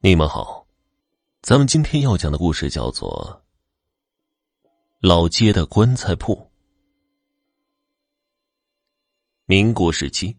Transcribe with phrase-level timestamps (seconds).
[0.00, 0.66] 你们好，
[1.40, 3.42] 咱们今天要讲的故事叫做
[5.00, 6.34] 《老街的棺材铺》。
[9.46, 10.36] 民国时期，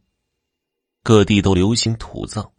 [1.02, 2.52] 各地都流行土葬，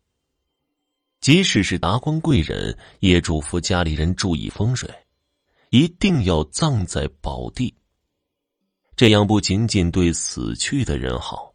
[1.20, 4.92] 即使是达官贵人，也嘱咐家里人注意风水，
[5.70, 7.72] 一定要葬在宝地。
[8.96, 11.54] 这样不仅仅对死去的人好，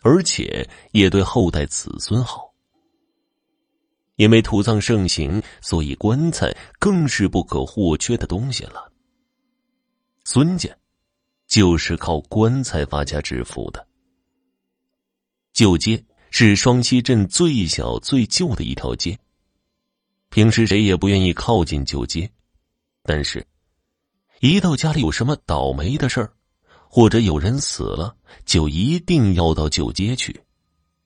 [0.00, 2.47] 而且也对后代子孙好。
[4.18, 8.92] 因为土葬盛行，所以棺材更是不可或缺的东西了。
[10.24, 10.68] 孙家
[11.46, 13.86] 就是靠棺材发家致富的。
[15.52, 19.16] 旧街是双溪镇最小最旧的一条街，
[20.30, 22.28] 平时谁也不愿意靠近旧街，
[23.04, 23.46] 但是，
[24.40, 26.32] 一到家里有什么倒霉的事儿，
[26.88, 30.40] 或者有人死了，就一定要到旧街去。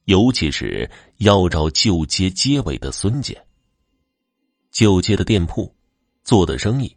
[0.05, 3.34] 尤其是要找旧街街尾的孙家。
[4.70, 5.73] 旧街的店铺
[6.25, 6.97] 做的生意，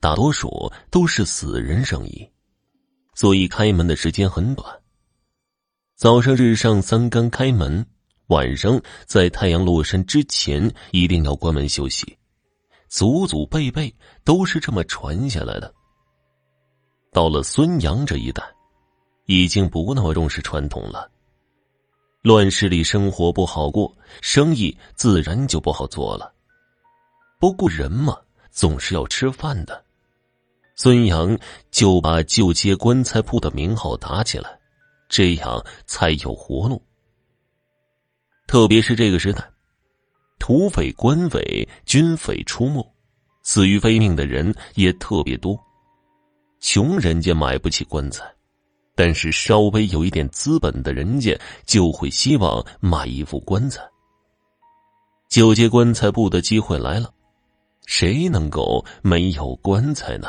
[0.00, 2.28] 大多数都是死人生意，
[3.14, 4.80] 所以开门的时间很短。
[5.96, 7.86] 早上日上三竿开门，
[8.28, 12.16] 晚上在太阳落山之前一定要关门休息，
[12.88, 15.72] 祖祖辈辈都是这么传下来的。
[17.12, 18.42] 到了孙杨这一代，
[19.26, 21.10] 已经不那么重视传统了。
[22.22, 26.30] 乱世里生活不好过，生意自然就不好做了。
[27.38, 28.14] 不过人嘛，
[28.50, 29.82] 总是要吃饭的。
[30.76, 31.38] 孙杨
[31.70, 34.58] 就把旧街棺材铺的名号打起来，
[35.08, 36.82] 这样才有活路。
[38.46, 39.42] 特别是这个时代，
[40.38, 42.86] 土匪、官匪、军匪出没，
[43.42, 45.58] 死于非命的人也特别多，
[46.60, 48.30] 穷人家买不起棺材。
[49.02, 51.34] 但是稍微有一点资本的人家，
[51.64, 53.80] 就会希望买一副棺材。
[55.30, 57.10] 九街棺材铺的机会来了，
[57.86, 60.28] 谁能够没有棺材呢？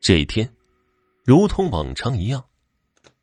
[0.00, 0.52] 这一天，
[1.24, 2.44] 如同往常一样，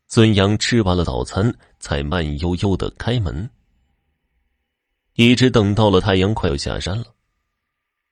[0.07, 3.50] 孙杨吃完了早餐，才慢悠悠的开门，
[5.15, 7.07] 一直等到了太阳快要下山了，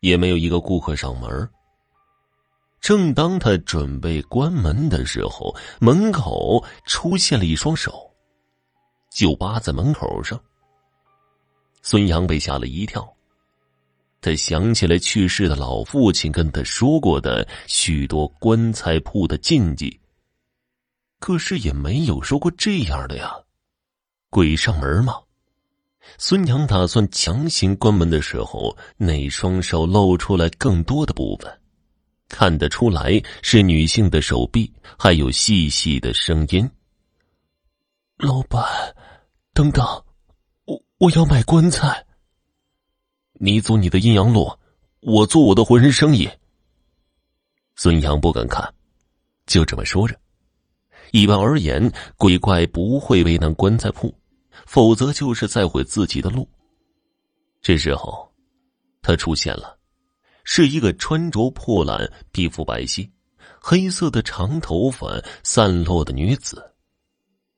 [0.02, 1.50] 也没有一个顾客上门。
[2.81, 8.12] 正当他准备关门的时候，门口出现了一双手，
[9.12, 10.42] 就扒在门口上。
[11.84, 13.08] 孙杨被吓了一跳，
[14.20, 20.00] 他想起来去世的老父亲跟他说过的许多棺材铺的禁忌，
[21.20, 23.31] 可是也没有说过这样的呀，
[24.31, 25.14] 鬼上门吗？
[26.18, 31.61] 孙杨打算强行关门的时候，那双手露出来更多的部分。
[32.31, 36.68] 看得出来是女性的手臂，还有细细的声音。
[38.18, 38.64] 老板，
[39.53, 39.86] 等等，
[40.64, 42.06] 我我要买棺材。
[43.34, 44.50] 你走你的阴阳路，
[45.02, 46.30] 我做我的浑身生意。
[47.75, 48.74] 孙杨不敢看，
[49.46, 50.18] 就这么说着。
[51.12, 54.14] 一般而言，鬼怪不会为难棺材铺，
[54.66, 56.47] 否则就是在毁自己的路。
[57.62, 58.31] 这时候，
[59.02, 59.81] 他出现了。
[60.54, 63.10] 是一个穿着破烂、皮肤白皙、
[63.62, 65.08] 黑色的长头发
[65.44, 66.76] 散落的女子，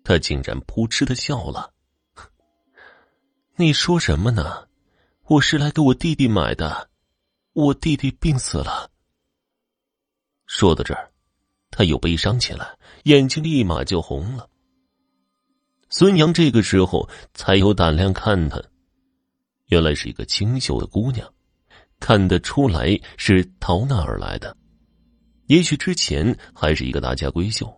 [0.04, 1.74] 她竟然扑哧的笑了。
[3.56, 4.68] 你说什么呢？
[5.24, 6.88] 我是来给我弟弟买的，
[7.54, 8.92] 我弟弟病死了。
[10.46, 11.12] 说到这儿，
[11.72, 14.48] 他又悲伤起来，眼睛立马就红了。
[15.90, 18.62] 孙杨这个时候才有胆量看他，
[19.66, 21.28] 原来是一个清秀的姑娘。
[22.06, 24.54] 看得出来是逃难而来的，
[25.48, 27.74] 也许之前还是一个大家闺秀。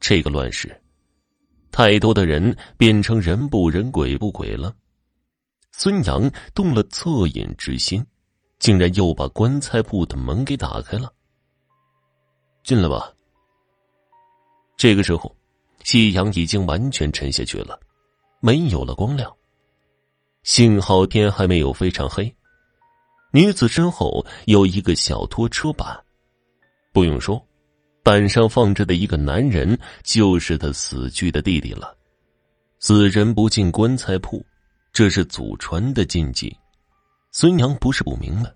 [0.00, 0.74] 这个乱世，
[1.70, 4.74] 太多的人变成人不人鬼不鬼了。
[5.72, 8.02] 孙杨动了恻隐之心，
[8.58, 11.12] 竟然又把棺材铺的门给打开了。
[12.64, 13.12] 进来吧。
[14.78, 15.36] 这个时候，
[15.84, 17.78] 夕阳已经完全沉下去了，
[18.40, 19.30] 没有了光亮。
[20.44, 22.34] 幸好天还没有非常黑。
[23.34, 25.98] 女子身后有一个小拖车板，
[26.92, 27.42] 不用说，
[28.02, 31.96] 板上放着的一个男人就是他死去的弟弟了。
[32.78, 34.44] 死人不进棺材铺，
[34.92, 36.54] 这是祖传的禁忌。
[37.30, 38.52] 孙杨不是不明白，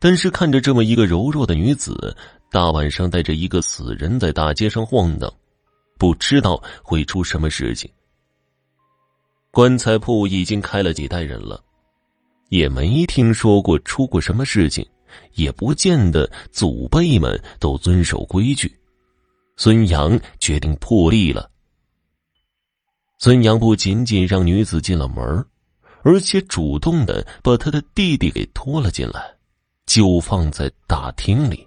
[0.00, 2.16] 但是看着这么一个柔弱的女子，
[2.50, 5.32] 大晚上带着一个死人在大街上晃荡，
[5.96, 7.88] 不知道会出什么事情。
[9.52, 11.62] 棺材铺已经开了几代人了。
[12.50, 14.86] 也没听说过出过什么事情，
[15.34, 18.70] 也不见得祖辈们都遵守规矩。
[19.56, 21.50] 孙杨决定破例了。
[23.18, 25.44] 孙杨不仅仅让女子进了门，
[26.02, 29.22] 而且主动的把他的弟弟给拖了进来，
[29.86, 31.66] 就放在大厅里。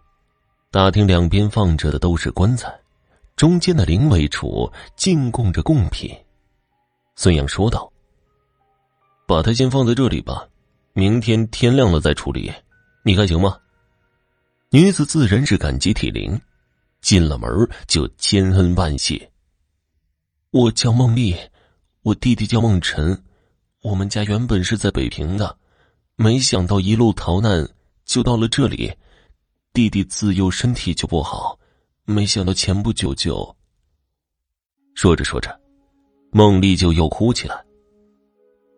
[0.71, 2.74] 大厅两边放着的都是棺材，
[3.35, 6.12] 中间的灵位处进贡着贡品。
[7.15, 7.91] 孙杨说道
[9.27, 10.47] ：“把他先放在这里吧，
[10.94, 12.51] 明天天亮了再处理，
[13.04, 13.57] 你看行吗？”
[14.72, 16.40] 女子自然是感激涕零，
[17.01, 17.50] 进了门
[17.88, 19.31] 就千恩万谢。
[20.51, 21.36] 我叫孟丽，
[22.01, 23.24] 我弟弟叫孟晨，
[23.81, 25.57] 我们家原本是在北平的，
[26.16, 27.68] 没想到一路逃难
[28.06, 28.92] 就到了这里。
[29.74, 31.60] 弟弟自幼身体就不好，
[32.06, 33.56] 没想到前不久就……
[34.94, 35.60] 说着说着，
[36.31, 37.63] 孟丽就又哭起来。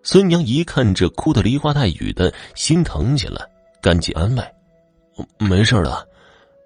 [0.05, 3.43] 孙娘一看这哭的梨花带雨的，心疼起来，
[3.81, 4.43] 赶紧安慰。
[5.39, 6.07] 没事的，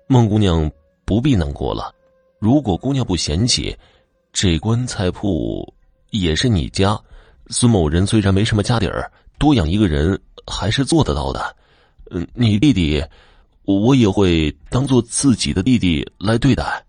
[0.07, 0.69] 孟姑娘
[1.06, 1.95] 不必难过了。
[2.38, 3.74] 如果姑娘不嫌弃，
[4.33, 5.74] 这棺材铺
[6.09, 7.00] 也是你家。
[7.47, 11.56] 孙某人虽然没什么家底儿，多养一个人还是做得到的。
[12.12, 13.01] 嗯，你弟弟，
[13.63, 16.86] 我也会当做自己的弟弟来对待。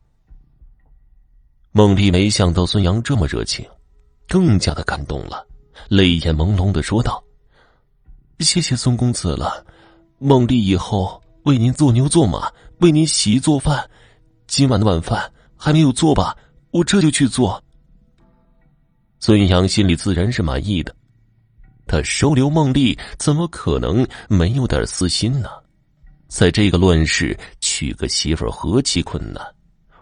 [1.71, 3.65] 孟丽没想到孙杨这么热情，
[4.27, 5.47] 更加的感动了，
[5.89, 7.23] 泪眼朦胧的说道
[8.41, 9.65] ：“谢谢孙公子了，
[10.19, 13.89] 孟丽以后。”为您做牛做马，为您洗衣做饭。
[14.47, 16.37] 今晚的晚饭还没有做吧？
[16.71, 17.65] 我这就去做。
[19.21, 20.95] 孙杨心里自然是满意的，
[21.87, 25.49] 他收留孟丽，怎么可能没有点私心呢？
[26.29, 29.43] 在这个乱世，娶个媳妇何其困难，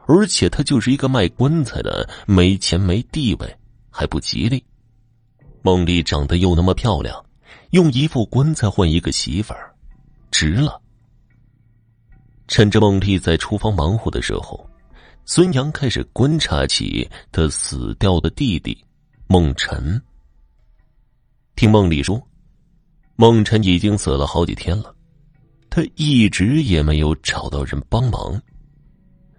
[0.09, 3.57] 而且他就是一个卖棺材的，没钱没地位，
[3.91, 4.63] 还不吉利。
[5.63, 7.25] 孟丽长得又那么漂亮，
[7.71, 9.75] 用一副棺材换一个媳妇儿，
[10.31, 10.81] 值了。
[12.47, 14.69] 趁着孟丽在厨房忙活的时候，
[15.27, 18.77] 孙杨开始观察起他死掉的弟弟
[19.27, 20.01] 孟晨。
[21.55, 22.23] 听孟丽说，
[23.17, 24.95] 孟晨已经死了好几天了，
[25.69, 28.41] 他一直也没有找到人帮忙，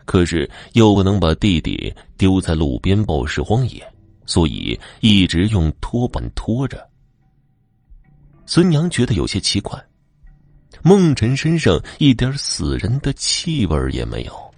[0.06, 3.82] 可是又不能把弟弟丢在路边暴尸荒野，
[4.30, 6.88] 所以一直用拖板拖着。
[8.46, 9.84] 孙娘觉得有些奇怪。
[10.84, 14.54] 孟晨身上一点死人的气味也没有，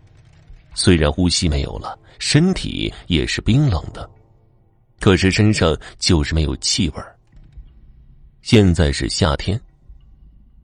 [0.76, 4.08] 虽然呼吸没有了，身体也是冰冷的，
[5.00, 7.02] 可是身上就是没有气味。
[8.42, 9.60] 现在是夏天，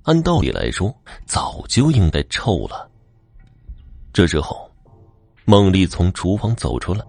[0.03, 0.93] 按道理来说
[1.25, 2.91] 早就应该臭了。
[4.11, 4.69] 这时候，
[5.45, 7.05] 孟丽从厨房走出来，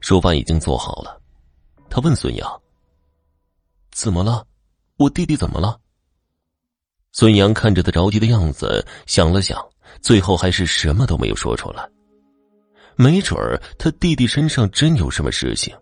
[0.00, 1.22] 说饭已经做好了。
[1.96, 2.62] 他问孙杨
[3.90, 4.46] ：“怎么了？
[4.98, 5.80] 我弟弟怎么了？”
[7.10, 9.58] 孙杨看着他着急的样子，想了想，
[10.02, 11.88] 最后还是什么都没有说出来。
[12.96, 15.74] 没准儿他弟弟身上真有什么事情，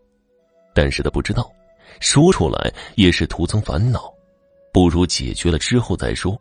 [0.72, 1.52] 但是他不知道，
[1.98, 4.08] 说出来也是徒增烦恼，
[4.72, 6.40] 不如解决了之后再说。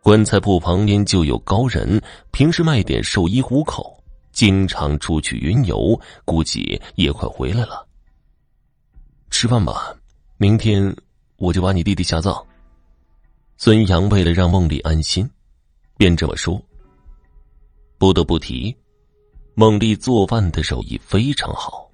[0.00, 4.02] 棺材铺旁边就有高人，平时卖点寿衣糊口，
[4.32, 7.86] 经常出去云游，估计也快回来了。
[9.30, 9.94] 吃饭吧，
[10.36, 10.94] 明天
[11.36, 12.44] 我就把你弟弟下葬。
[13.56, 15.28] 孙杨为了让孟丽安心，
[15.96, 16.60] 便这么说。
[17.96, 18.76] 不得不提，
[19.54, 21.90] 孟丽做饭的手艺非常好。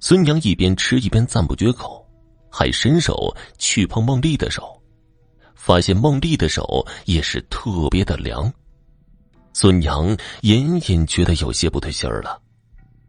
[0.00, 2.06] 孙杨一边吃一边赞不绝口，
[2.50, 4.80] 还伸手去碰孟丽的手，
[5.54, 8.52] 发现孟丽的手也是特别的凉。
[9.52, 12.40] 孙杨隐隐觉得有些不对劲儿了，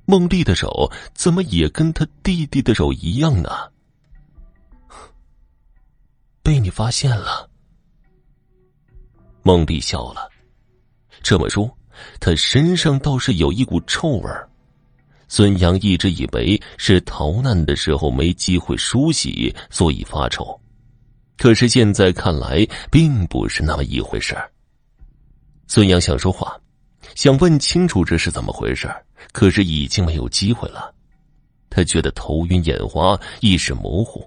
[0.06, 3.50] 孟丽的手怎么也跟他弟弟的手一样呢？
[6.42, 7.50] 被你发现了。
[9.42, 10.30] 孟丽笑了，
[11.22, 11.70] 这么说，
[12.20, 14.50] 他身上倒是有一股臭味儿。
[15.30, 20.60] 孙杨一直以为是逃难的时候没机会梳洗，所以发臭，
[21.38, 24.38] 可是现在看来并不是那么一回事
[25.68, 26.56] 孙杨想说话，
[27.16, 28.90] 想问清楚这是怎么回事
[29.32, 30.94] 可是已经没有机会了。
[31.70, 34.24] 他觉得头晕眼花，意识模糊。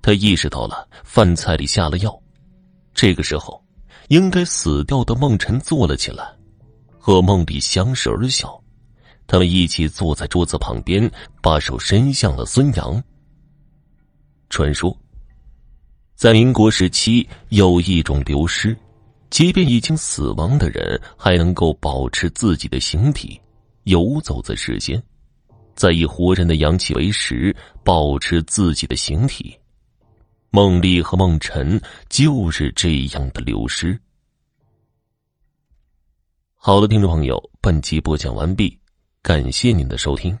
[0.00, 2.22] 他意识到了饭菜里下了药，
[2.94, 3.60] 这个时候。
[4.08, 6.30] 应该死掉的梦晨坐了起来，
[6.98, 8.62] 和梦里相视而笑。
[9.26, 13.02] 他们一起坐在桌子旁边，把手伸向了孙杨。
[14.50, 14.94] 传说，
[16.14, 18.76] 在民国时期有一种流失，
[19.32, 23.40] 即便已经死亡的人，还能够保持自己的形体，
[23.84, 25.02] 游走在世间，
[25.74, 29.58] 在以活人的阳气为食，保持自己的形体。
[30.50, 33.98] 孟丽和孟晨就是这样的流失。
[36.54, 38.78] 好的，听众朋友，本集播讲完毕，
[39.22, 40.38] 感谢您的收听。